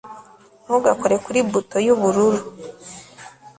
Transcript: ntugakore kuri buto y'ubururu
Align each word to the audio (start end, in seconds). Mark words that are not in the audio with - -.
ntugakore 0.63 1.15
kuri 1.25 1.39
buto 1.51 1.77
y'ubururu 1.85 2.41